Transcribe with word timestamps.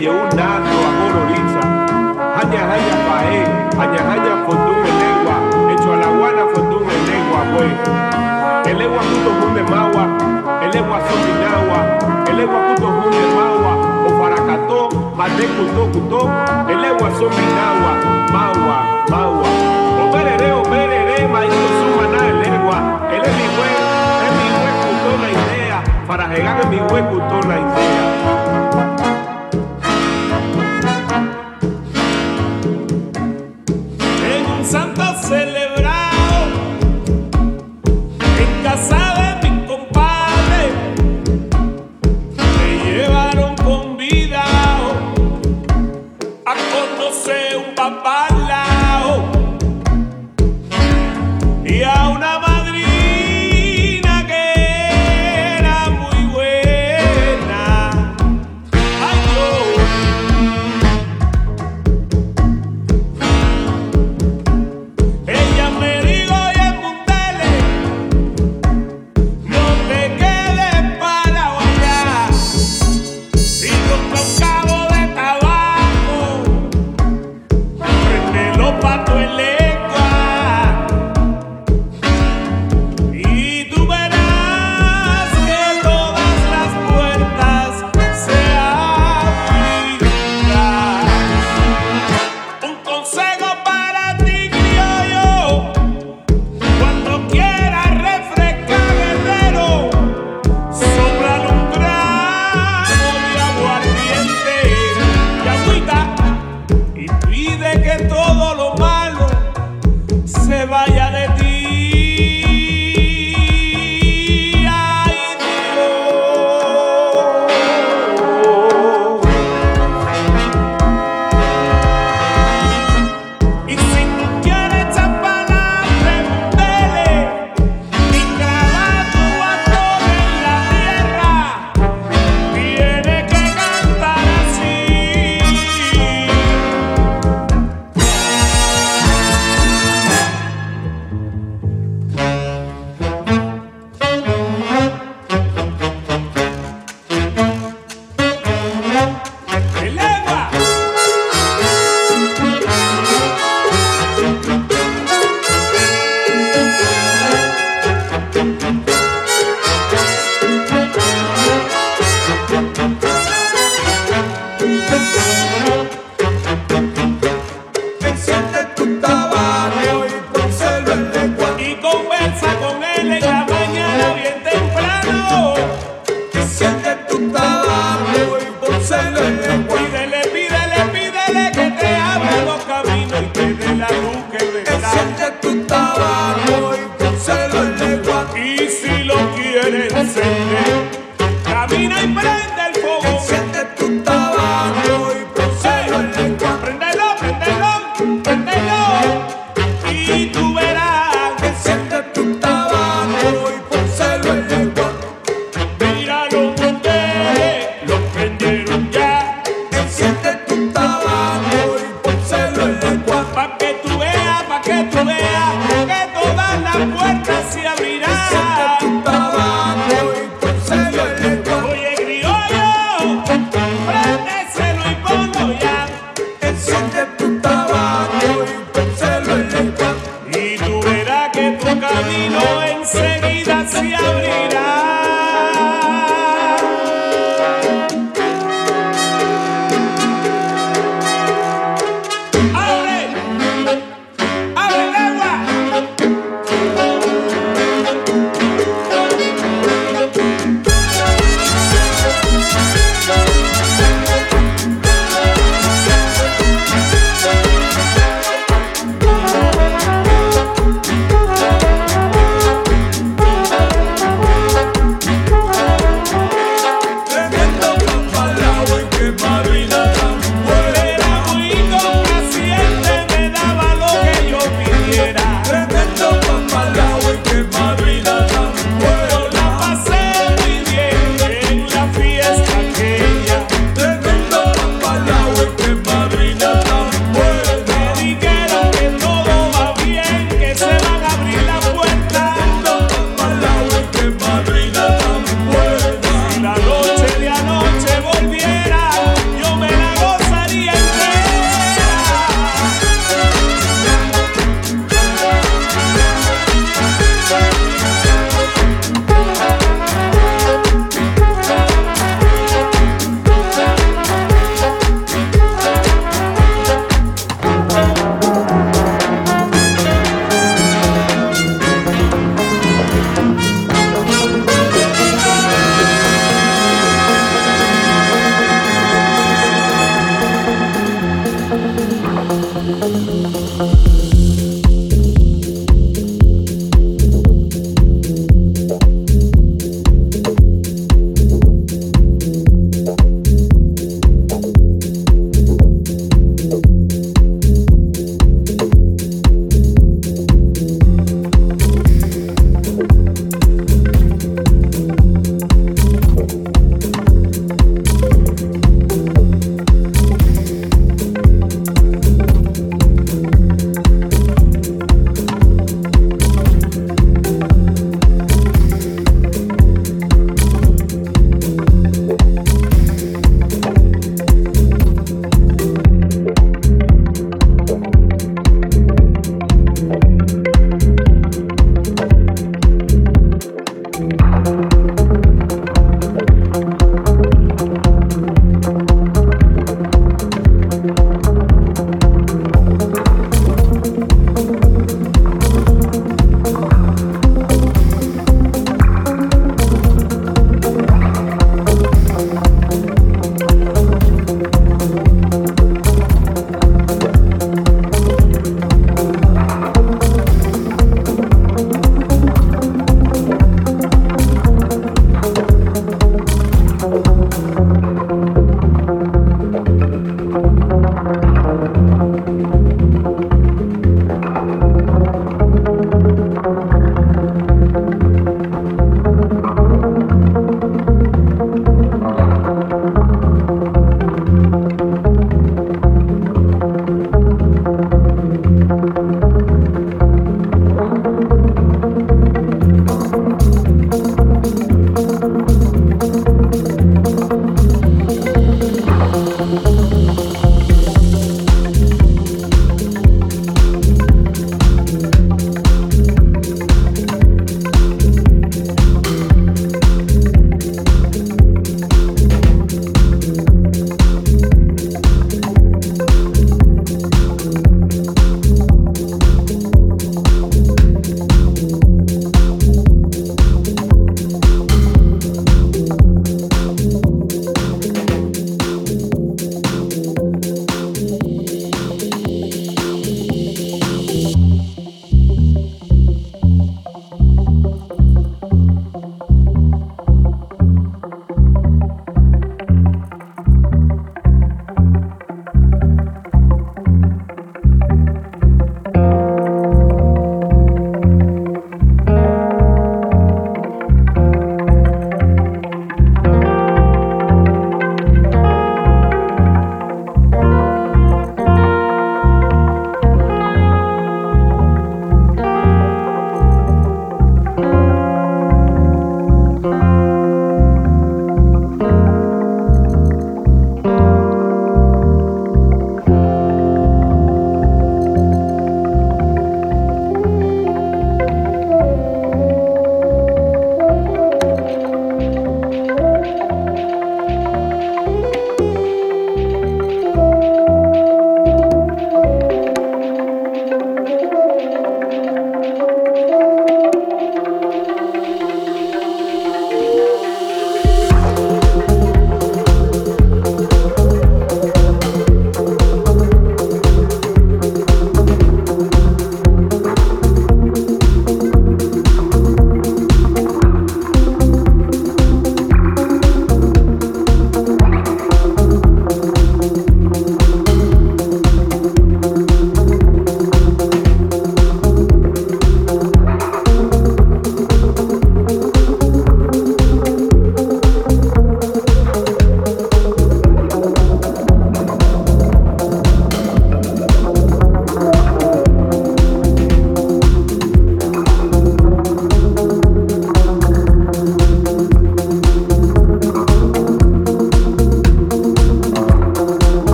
dio 0.00 0.12
una. 0.12 0.39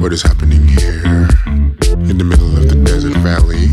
What 0.00 0.14
is 0.14 0.22
happening 0.22 0.66
here 0.66 1.28
in 1.44 2.16
the 2.16 2.24
middle 2.24 2.56
of 2.56 2.70
the 2.70 2.82
desert 2.86 3.12
valley? 3.18 3.69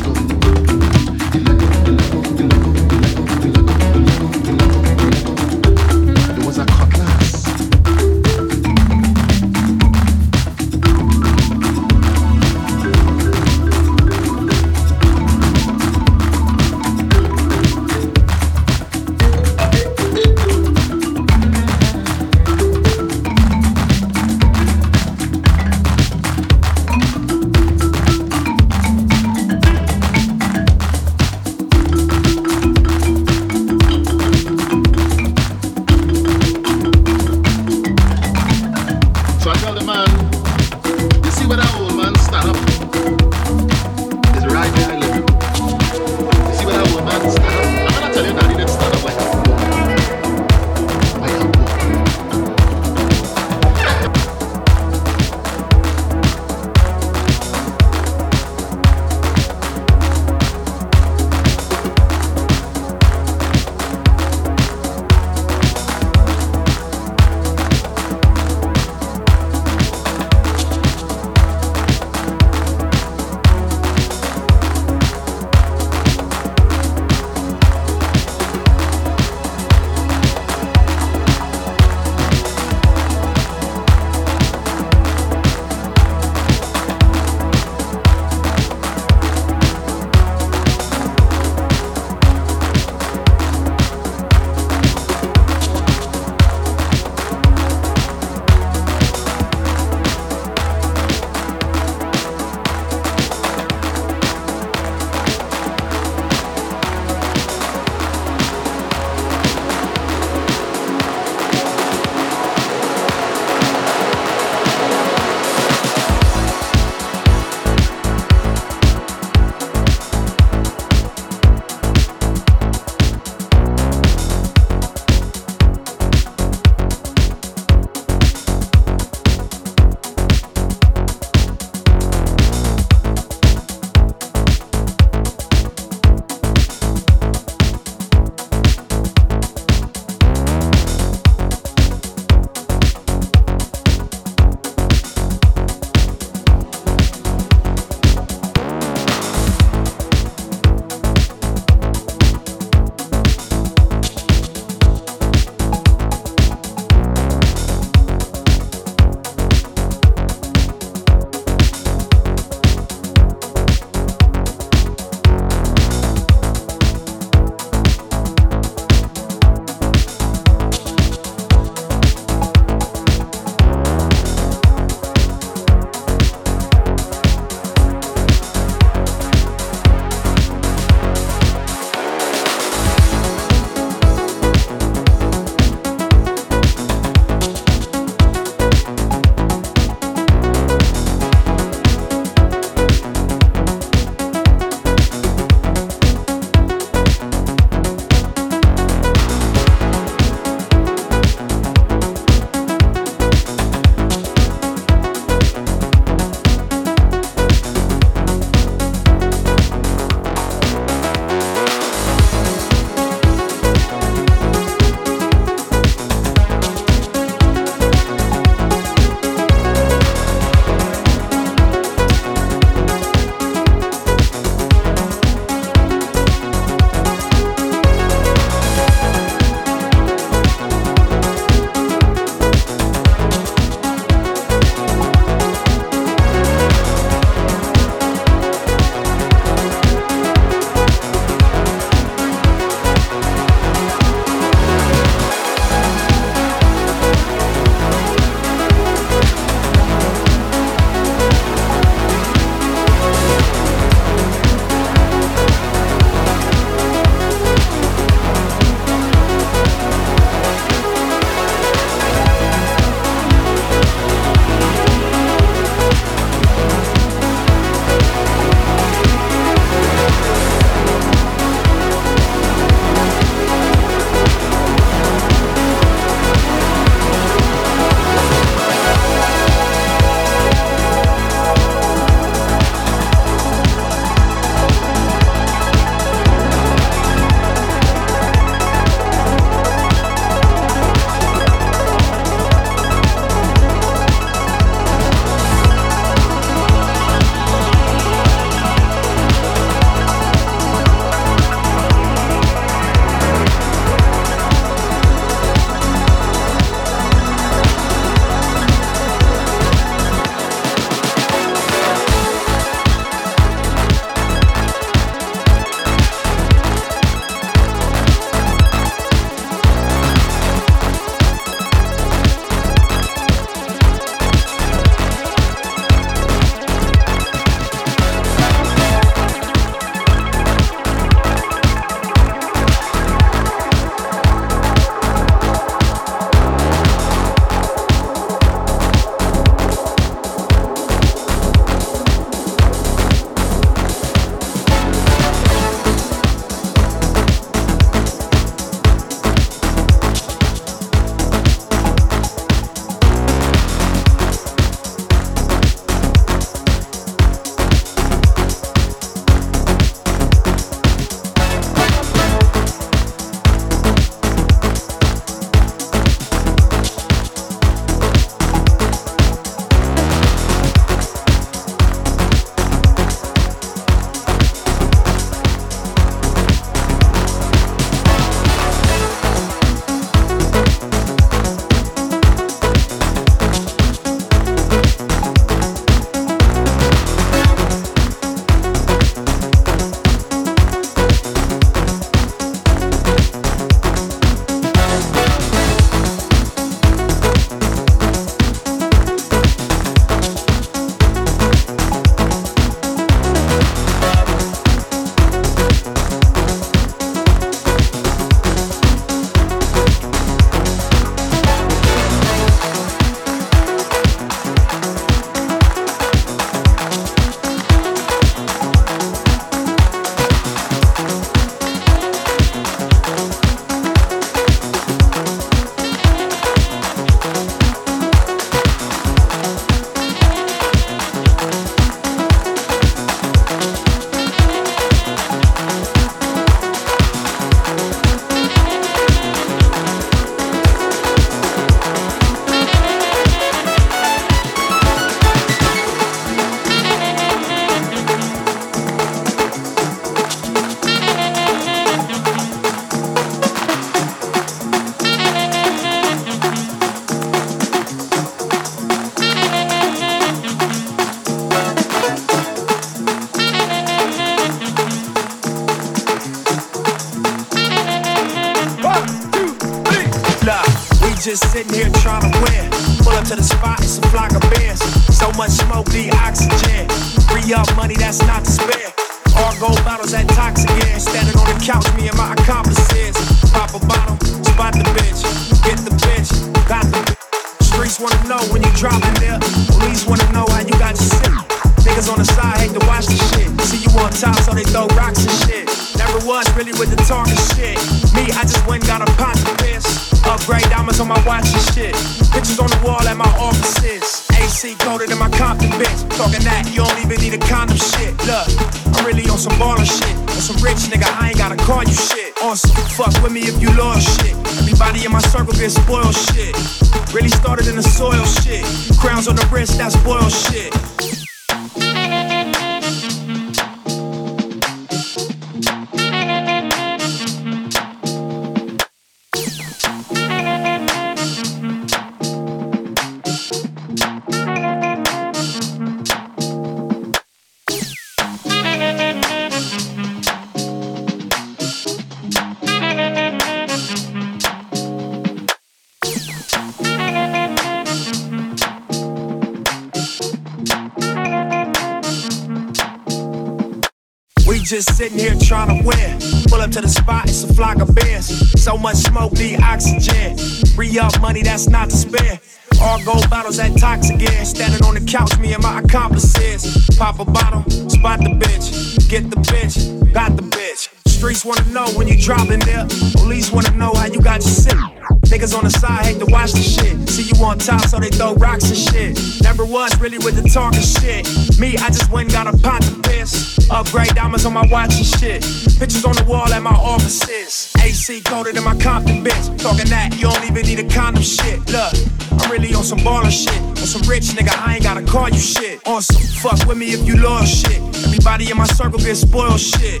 that, 589.92 590.16
you 590.16 590.24
don't 590.24 590.44
even 590.48 590.64
need 590.64 590.80
a 590.80 590.88
condom 590.88 591.22
shit. 591.22 591.60
Look, 591.68 591.92
I'm 592.40 592.50
really 592.50 592.74
on 592.74 592.84
some 592.84 592.98
baller 593.00 593.30
shit. 593.30 593.60
On 593.60 593.76
some 593.76 594.02
rich 594.08 594.32
nigga, 594.32 594.56
I 594.66 594.76
ain't 594.76 594.82
gotta 594.82 595.04
call 595.04 595.28
you 595.28 595.38
shit. 595.38 595.86
On 595.86 596.00
some 596.00 596.22
fuck 596.40 596.66
with 596.66 596.78
me 596.78 596.92
if 596.96 597.06
you 597.06 597.16
lost 597.16 597.66
shit. 597.66 597.78
Everybody 598.06 598.50
in 598.50 598.56
my 598.56 598.64
circle 598.64 598.98
get 598.98 599.16
spoiled 599.16 599.60
shit. 599.60 600.00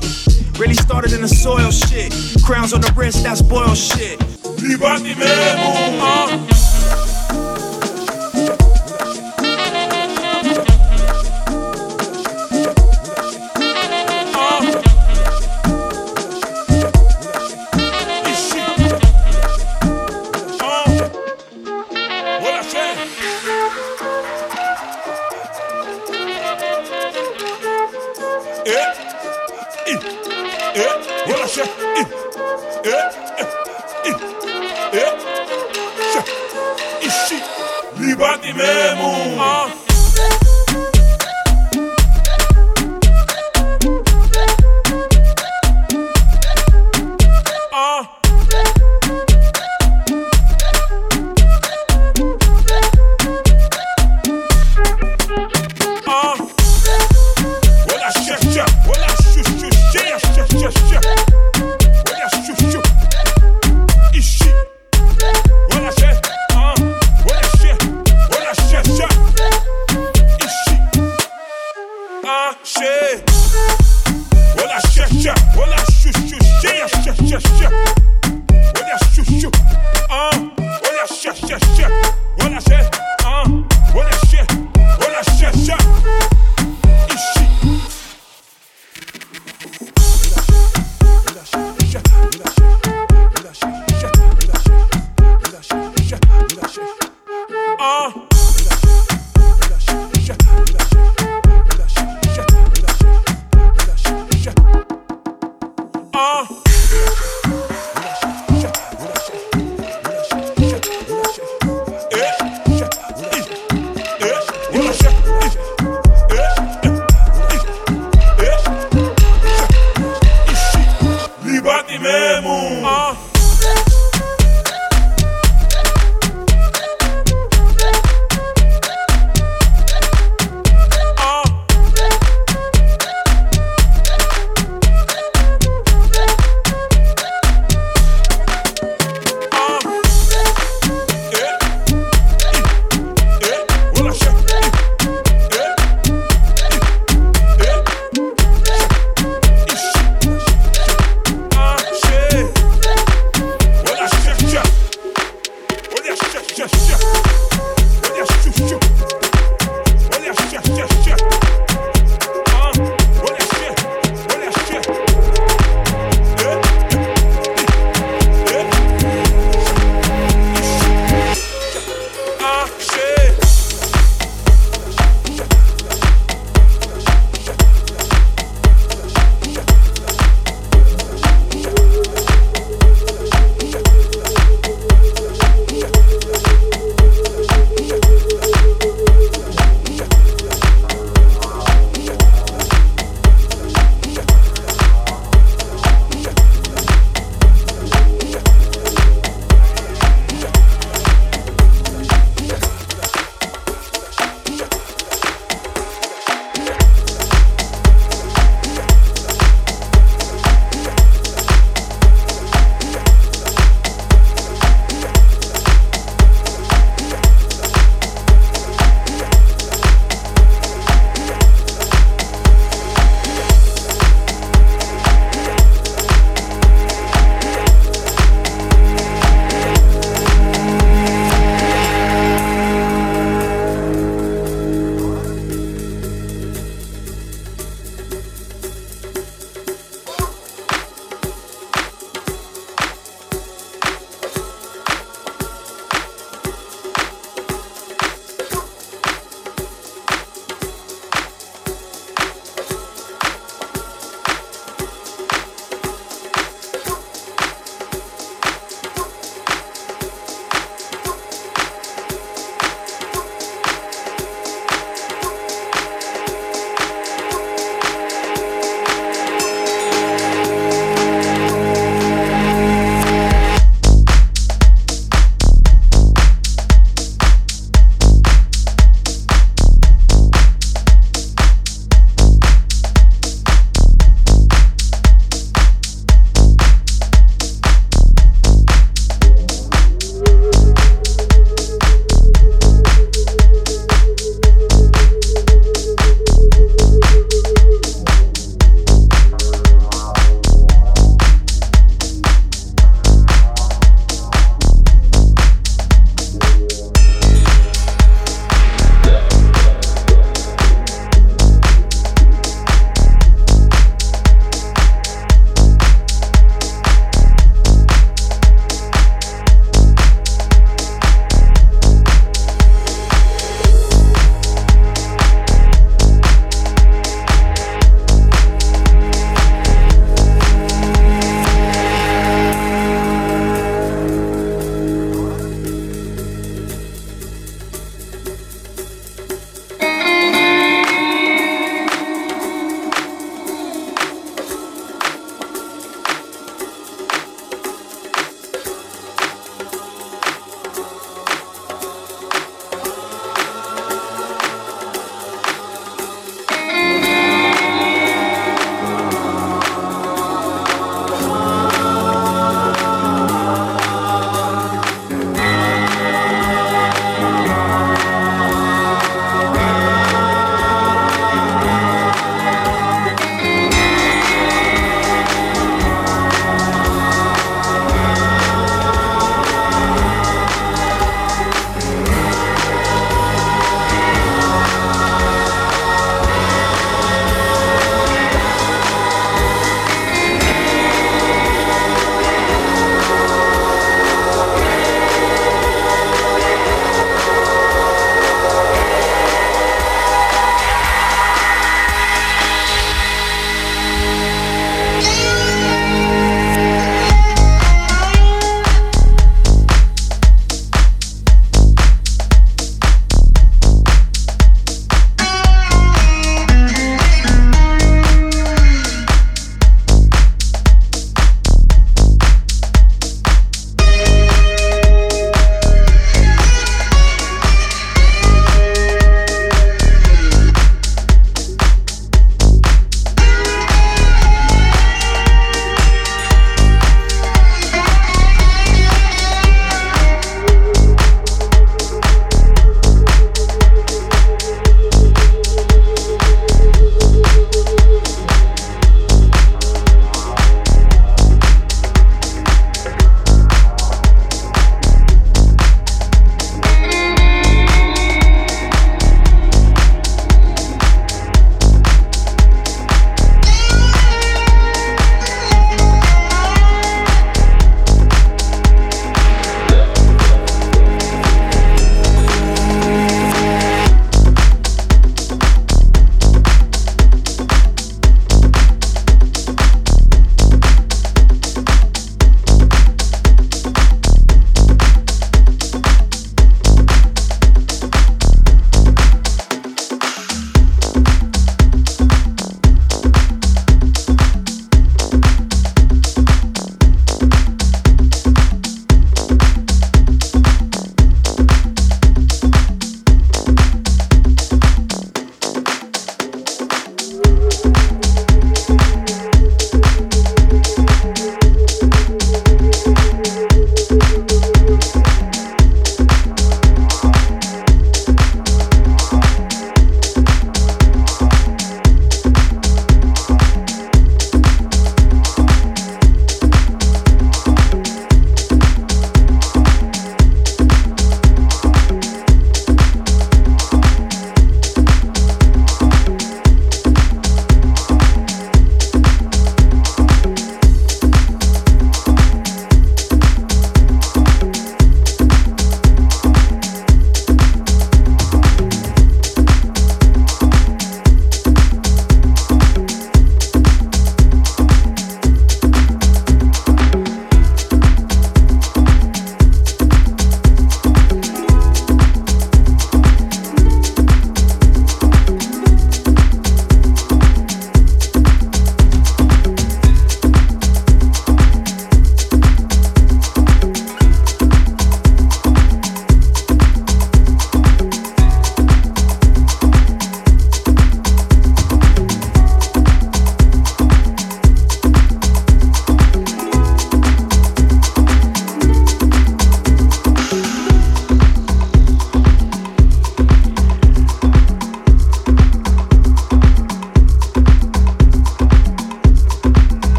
Really 0.58 0.74
started 0.74 1.12
in 1.12 1.20
the 1.20 1.28
soil 1.28 1.70
shit. 1.70 2.10
Crowns 2.42 2.72
on 2.72 2.80
the 2.80 2.92
wrist, 2.96 3.22
that's 3.22 3.42
boiled 3.42 3.76
shit. 3.76 4.18